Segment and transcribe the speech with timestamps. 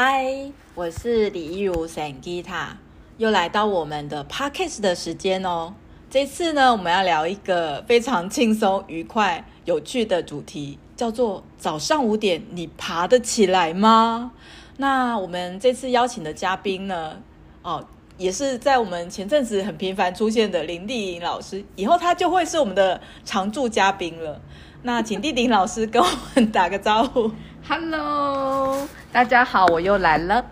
[0.00, 2.68] 嗨，我是李一如 Sangita，
[3.16, 5.74] 又来到我们的 Podcast 的时间哦。
[6.08, 14.30] 这次呢，我们要聊一个非常轻松、愉快、有趣的主题，叫做早上五点你爬得起来吗？
[14.76, 17.20] 那我们这次邀请的嘉宾呢，
[17.62, 17.84] 哦，
[18.16, 24.40] 也是在我们前阵子很频繁出现的林丽颖老师，以后她就会是我们的常驻嘉宾了。
[24.88, 27.30] 那请弟弟老师跟我们打个招呼。
[27.62, 30.42] Hello，大家好，我又来了。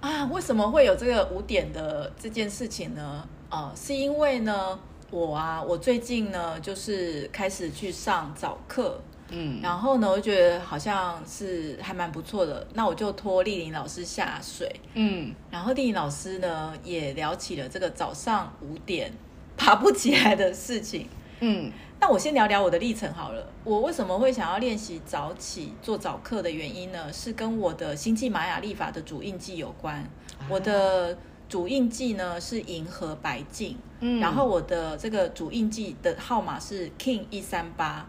[0.00, 3.28] 啊，为什么会有这个五点的这件事情呢？
[3.50, 4.78] 呃，是因为呢，
[5.10, 8.98] 我啊，我最近呢，就是开始去上早课，
[9.28, 19.12] 嗯，然后呢，我觉得好像是还蛮不错的，那我就托丽玲老师下水，嗯，然后丽玲老师呢，也聊起了这个早上五点
[19.54, 21.06] 爬不起来的事情，
[21.40, 27.12] 嗯，那我先聊聊我的历程好了，我为什么会想要练习早起做早课的原因呢？
[27.12, 30.08] 是跟我的星际玛雅历法的主印记有关，
[30.48, 31.16] 我的。
[31.48, 38.06] 主印记呢是银河白镜，嗯，然后我的这个主印记的号码是 King 一三八，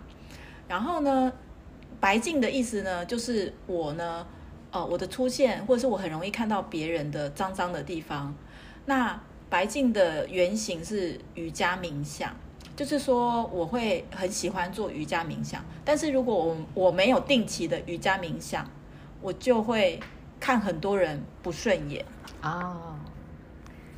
[0.67, 1.31] 然后呢，
[2.01, 4.27] 白镜的意思呢就是我呢，
[4.71, 8.35] 呃，我的出现或者是我很容易看到别人的脏脏的地方，
[8.87, 9.17] 那
[9.49, 12.35] 白镜的原型是瑜伽冥想，
[12.79, 18.65] 就是说我会很喜欢做瑜伽冥想，但是如果我我没有定期的瑜伽冥想，
[19.21, 19.99] 我就会
[20.39, 22.05] 看很多人不顺眼
[22.39, 22.71] 啊。
[22.71, 22.93] Oh.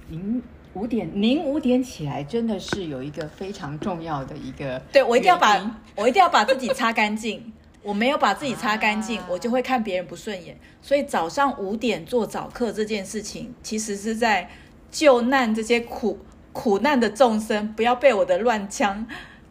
[0.10, 0.42] 您
[0.74, 10.58] 五点，您五点起来真的是有一个非常重要的一个，对，我一定要把我一定要把自己擦干净， 我没有把自己擦干净，啊、我就会看别人不顺眼。
[10.82, 14.50] 所以早上五点做早课这件事情，其实是在
[14.90, 16.18] 救难这些苦
[16.54, 19.06] 苦难的众生，不要被我的乱枪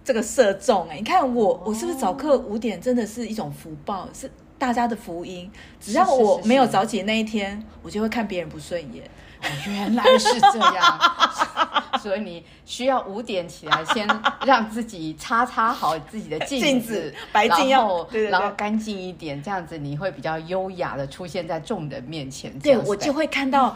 [0.04, 0.86] 这个射中。
[0.90, 5.50] 哎，你看我我是不是早课五点真的是一种福报，是大家的福音。
[5.80, 9.04] 只要我没有早起那一天，我就会看别人不顺眼。
[9.42, 11.00] 哦，原来是这样，
[12.02, 14.06] 所以你需要五点起来，先
[14.44, 22.52] 让自己擦擦好自己的镜子，镜子白镜要，然后，对对对，然后干净一点，这样子你会比较优雅的出现在众人面前。
[22.58, 23.74] 对，我就会看到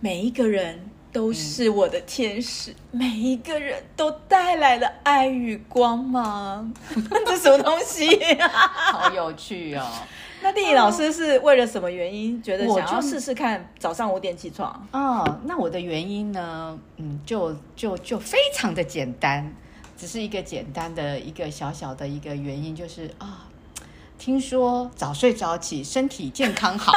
[0.00, 0.80] 每一个人
[1.12, 6.72] 都是我的天使，嗯、每一个人都带来了爱与光芒。
[7.26, 8.48] 这什么东西啊？
[8.92, 9.86] 好有趣哦。
[10.44, 14.88] 那丽颖老师是为了什么原因觉得想要试试看早上五点起床？
[14.90, 16.76] 哦，那我的原因呢？
[16.96, 19.54] 嗯，就就就非常的简单，
[19.96, 23.84] 只是一个简单的一个小小的一个原因，就是啊、哦，
[24.18, 26.92] 听说早睡早起身体健康好。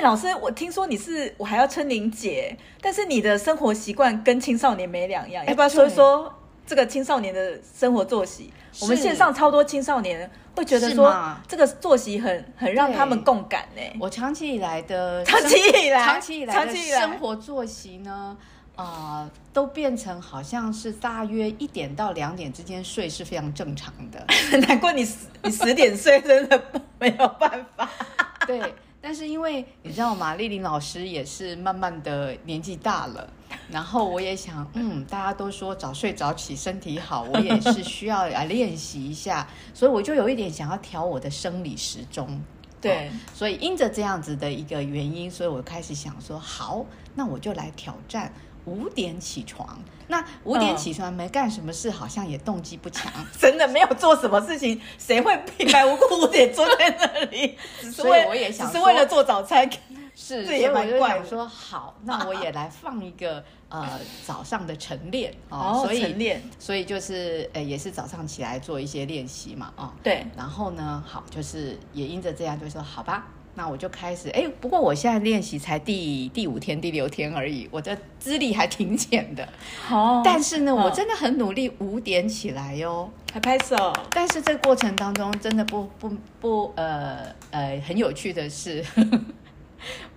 [0.00, 6.32] 老师，我听说你是我还要称您姐，但是你的生活习惯跟青少年没两样，要不要说一说
[6.66, 8.52] 这个青少年的生活作息？
[8.80, 10.30] 我们线上超多青少年。
[10.56, 11.16] 会觉得说
[11.46, 13.82] 这个作息很很让他们共感呢。
[14.00, 18.36] 我长期以来的 长期以来长期以来的生活作息呢，
[18.74, 24.26] 啊、呃，都变成好像是大约一点到两点之间睡是非常正常的。
[24.66, 26.60] 难怪你十你十点睡真的
[26.98, 27.88] 没有办法。
[28.44, 28.60] 对。
[29.08, 30.34] 但是因为你知道吗？
[30.36, 33.26] 丽玲老师也是慢慢的年纪大了，
[33.70, 42.38] 然后我也想，嗯，大家都说早睡早起身体好，我也是需要来练习一下， 所以我就有一点想要调我的生理时钟。
[42.82, 48.30] 对，所以因着这样子的一个原因，所以我开始想说，好，那我就来挑战。
[48.68, 57.56] 五点起床，那五点起床没干什么事，好像也动机不强， 真的没有做什么事情，谁会平白无故五点坐在那里？
[57.90, 59.68] 所以我也想，只是为了做早餐，
[60.14, 61.18] 是，这也蛮怪。
[61.18, 73.26] 我说好，那我也来放一个呃早上的晨练哦，所以晨练，所以就是呃也是早上起来做一些练习嘛，啊，对，然后呢，好，就是也因着这样，就说好吧。
[73.58, 79.46] 那我就开始哎，不过我现在练习才第第五天、第六天而已，我的资历还挺浅的。
[79.90, 83.92] 哦，但是呢，我真的很努力，五点起来哟，还拍手。
[84.10, 86.08] 但是这个过程当中，真的不不
[86.40, 88.84] 不呃呃，很有趣的是，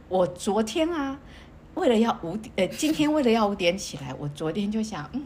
[0.07, 1.17] 我昨天啊，
[1.73, 5.23] 为了要五点，呃，今天为了要五点起来，我昨天就想，嗯，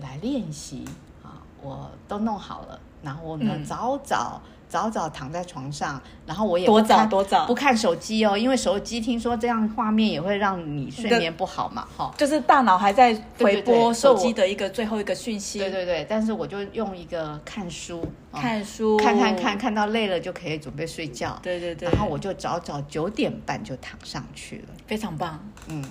[0.00, 0.84] 来练习
[1.22, 4.40] 啊，我都弄好了，然后呢，嗯、早早。
[4.70, 7.44] 早早躺在床上，然后我也多早多早？
[7.44, 15.58] 不看手机哦，因为手机听说这样画面也会让你睡眠不好嘛，哈，就是大脑还在回播手机的一个最后一个讯息。
[15.58, 21.36] 对对对，但是我就用一个看书，看书，看看看，看到累了就可以准备睡觉。
[21.42, 25.84] 对对对，然后我就早早九点半就躺上去了，非常棒，嗯，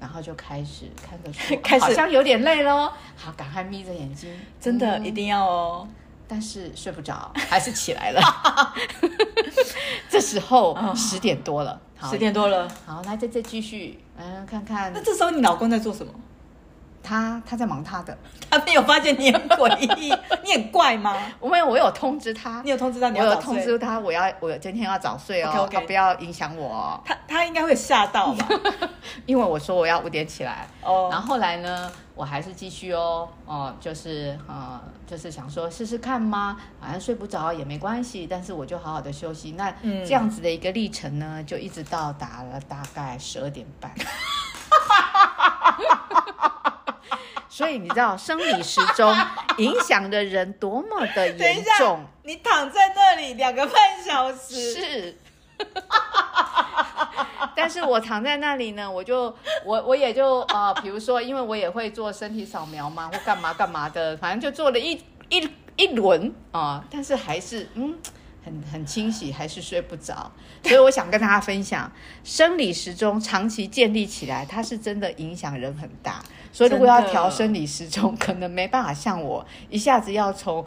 [0.00, 1.84] 然后就开始看着书， 开始。
[1.84, 5.86] 好像有点累咯，好，赶快眯着眼睛，真的、嗯、一定要哦。
[6.32, 8.74] 但是睡不着，还是起来了。
[10.08, 11.78] 这时候十点多了，
[12.10, 14.90] 十点多了，好，来再再继续，嗯，看看。
[14.94, 16.10] 那这时候你老公在做什么？
[17.02, 18.16] 他他在忙他的，
[18.50, 20.08] 他没有发现你很诡异，
[20.44, 21.16] 你很怪吗？
[21.40, 25.72] 我没有，我有通知他，你有通知他，你我有通知他，我要我今天要早睡哦，okay, okay.
[25.72, 27.00] 他不要影响我哦。
[27.04, 28.48] 他他应该会吓到吧？
[29.26, 36.56] 因为我说我要五点起来哦，然后后来呢，我还是继续哦哦，就是呃，就是想说试试看吗？
[36.80, 39.52] 反正睡不着也没关系，但是我就好好的休息。
[39.52, 43.90] 那这样子的一个历程呢，就一直到达了大概十二点半。
[47.52, 49.14] 所以你知道生理时钟
[49.58, 52.02] 影响的人多么的严重？
[52.24, 55.18] 你躺在那里两个半小时，是。
[57.54, 59.24] 但是我躺在那里呢，我就
[59.66, 64.98] 我我也就呃，比如说，因为我也会做身体扫描嘛，或干嘛干嘛的，反正就做了一
[65.28, 65.46] 一
[65.76, 67.98] 一轮啊、呃，但是还是嗯。
[68.44, 70.28] 很很清晰，还是睡不着，
[70.64, 71.88] 所以我想跟大家分享，
[72.24, 76.20] 生理时钟长期建立起来，它是真的影响人很大。
[76.52, 80.64] 所以如果要调生理时钟，可能没办法像我一下子要从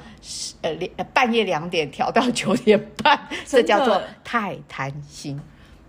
[0.61, 0.75] 呃
[1.13, 5.39] 半夜两点调到九点半， 这叫做太贪心。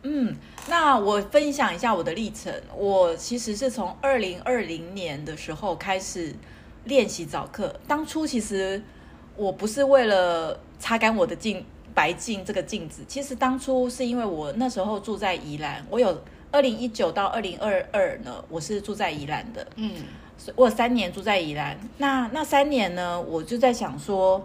[0.03, 0.37] 嗯，
[0.69, 2.53] 那我分享一下我的历程。
[2.77, 6.37] 我其实是从二零二零年的时候开始
[6.85, 8.83] 练习早课，当初其实
[9.35, 11.65] 我不是为了擦干我的镜。
[11.97, 16.23] 白镜这个镜子，其实当初是因为我那时候住在宜兰，我有
[16.57, 19.93] 二零一九到二零二二呢，我是住在宜兰的，嗯，
[20.55, 21.79] 我有三年住在宜兰。
[21.99, 24.43] 那那三年呢，我就在想说，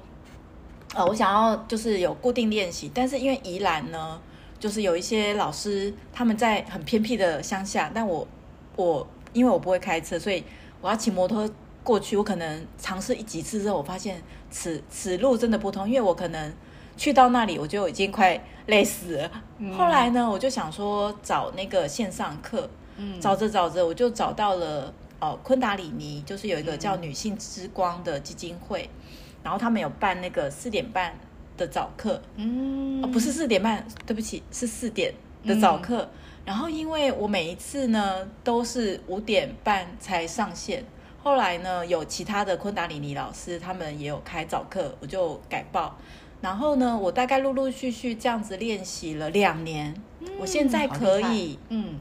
[0.94, 4.20] 呃，我想要就是有固定练习，但是因为宜兰呢，
[4.60, 8.28] 就是有一些老师他们在很偏僻的乡下，但我
[8.76, 10.44] 我因为我不会开车，所以
[10.82, 11.50] 我要骑摩托
[11.82, 16.54] 过去，我可能尝试一几次之后，我发现此此路真的不通，因为我可能。
[17.02, 19.32] 去到那里我就已经快累死了。
[19.58, 29.10] 嗯、后来呢，我就想说找那个线上课，嗯、找着找着我就找到了哦，昆达里尼，就是有一个叫女性之光的基金会，嗯、
[29.42, 31.12] 然后他们有办那个四点半
[31.58, 35.12] 的早课，嗯、哦，不是四点半，对不起，是四点
[35.44, 36.04] 的早课。
[36.04, 36.10] 嗯、
[36.46, 40.86] 然后因为我每一次呢都是五点半才上线，
[41.24, 45.98] 后来呢有其他的昆达里尼老师他们也有开早课，我就改报。
[46.42, 52.00] 然后呢，我大概陆陆续续这样子练习了两年，嗯、我现在可以，嗯，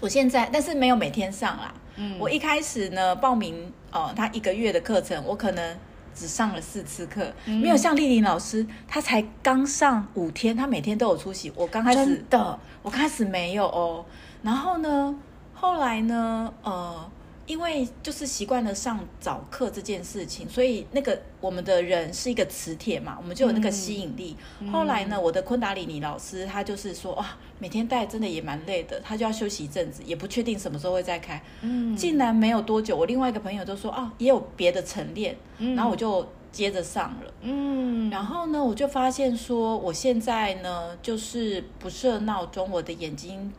[0.00, 5.76] 我现在但是没有每天上啦，嗯，我一开始呢报名哦，他一个月的课程，我可能
[6.14, 14.04] 只上了四次课，嗯、没有像丽玲老师，她才刚上五天，她每天都有出席，我刚开始的，我开始没有哦，
[14.42, 15.14] 然后呢，
[15.54, 17.10] 后来呢，呃。
[17.46, 24.36] 因为就是习惯了上早课这件事情，所以那个我们的人是一个磁铁嘛，我们就有那个吸引力。
[24.58, 27.24] 嗯、后来呢，我的昆达里尼老师他就是说，哇，
[27.60, 31.40] 每天带真的也蛮累的，他就要休息一阵子，也不确定什么时候会再开。
[31.60, 37.32] 嗯，竟然没有多久，我另外一个朋友都说，啊，也有别的晨练，然后我就接着上了。
[37.42, 43.52] 嗯，然后呢，我就发现说，我现在呢，就是不设闹钟，我的眼睛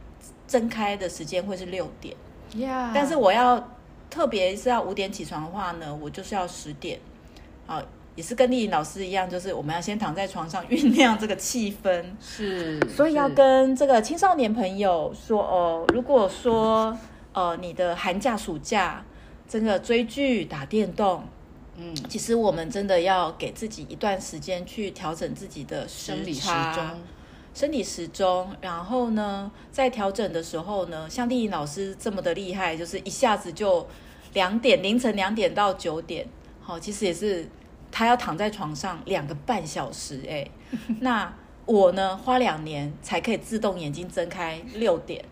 [0.46, 2.14] 睁开的时间会是六点。
[2.54, 2.92] Yeah.
[2.94, 3.77] 但是我要。
[4.10, 7.00] 特别是要五点起床的话呢，我就是要十点，
[7.66, 7.84] 啊，
[8.16, 16.98] 也是跟丽颖老师一样，就是我们要先躺在床上酝酿这个气氛，是，所以要跟这个青少年朋友说哦，如果说
[17.34, 19.04] 呃你的寒假暑假
[19.48, 21.24] 真的追剧打电动，
[21.76, 26.84] 嗯，其实我们真的要给自己一段时间去调整自己的生理时钟。
[27.58, 33.88] 生理时钟，然后呢，在调整的时候呢，像丽颖老师这么的厉害，就是一下子就
[34.34, 36.28] 两点，凌晨两点到九点，
[36.62, 37.50] 好，其实也是
[37.92, 40.48] 她要躺在床上两个半小时，哎，
[41.02, 41.34] 那
[41.66, 45.26] 我呢，花两年才可以自动眼睛睁开六点，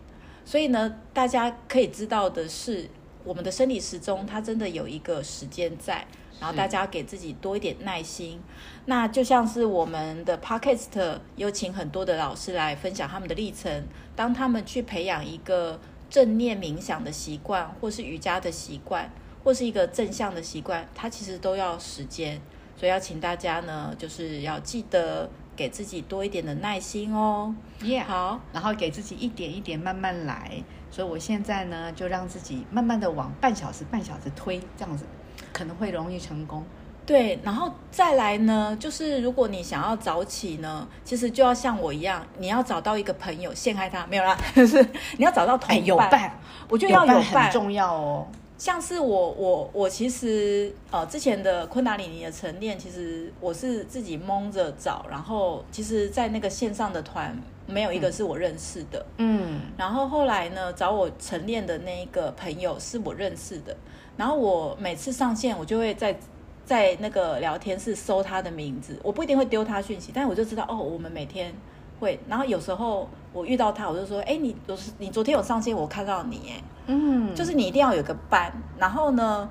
[0.44, 2.90] 所以呢，大家可以知道的是，
[3.22, 6.04] 我们的生理时钟它真的有一个时间在。
[6.38, 8.40] 然后大家给自己多一点耐心，
[8.84, 13.86] 那就像是我们的 Podcast 有请很多的老师来分享他们的历程。
[14.14, 19.10] 当他们去培养一个正念冥想的习惯，或是瑜伽的习惯，
[19.42, 22.40] 或是一个正向的习惯，它其实都要时间。
[22.76, 27.54] 所以要请大家呢，就是要记得给自己多一点的耐心哦。
[27.80, 30.62] 耶，好，然后给自己一点一点慢慢来。
[30.90, 35.06] 所以我现在呢，就让自己慢慢的往半小时、半小时推，这样子。
[35.52, 36.64] 可能会容易成功，
[37.04, 44.82] 对，然后再来呢，就是如果你想要早起呢，其实就要像我一样，你要找到一个朋友陷害他，没有啦，就 是
[45.16, 46.38] 你要找到同伴，哎、有伴，
[46.68, 48.26] 我觉得要有伴，有伴很重要哦。
[48.58, 57.36] 像是我我我其实呃之前的昆达里尼的晨练，其实我是自己蒙着找，然后其实，在那个线上的团
[57.66, 63.76] 没有一个是我认识的，嗯，然后后来呢找我晨练的那一个朋友是我认识的，
[64.16, 66.18] 然后我每次上线，我就会在
[66.64, 71.54] 在那个聊天室搜他的名字，我不一定会丢他讯息，但我就知道哦，我们每天
[72.00, 76.62] 会，然后有时候我遇到他，我就说，哎，你昨你昨天有上线，我看到你，哎。
[76.86, 79.46] 嗯，就是你一定要有个伴，然后呢，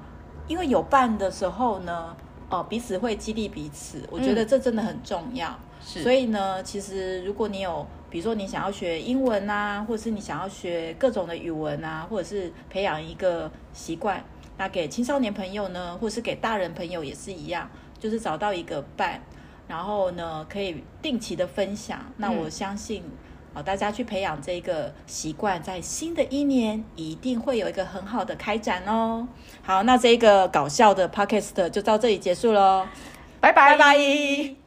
[0.48, 2.16] 因为有伴的时候呢，
[2.50, 5.56] 哦、呃，彼此会激励彼此，我觉得这真的很重要。
[5.80, 14.24] 所以呢，其实如果你有，比如说你想要学英文啊，或者是你想要学各种的语文啊，或者是培养一个习惯，
[14.58, 19.22] 那给青少年朋友呢，或者是给大人朋友也是一样，就是找到一个伴，
[19.68, 22.00] 然后呢，可以定期的分享。
[22.18, 23.04] 那我相信。
[23.56, 29.26] 嗯好，大家去培养这个习惯，在新的一年一定会有一个很好的开展哦。
[29.64, 32.86] 好，那这个搞笑的 podcast 就到这里结束喽，
[33.40, 34.65] 拜拜拜拜。